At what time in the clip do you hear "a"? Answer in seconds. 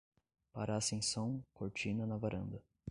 0.73-0.77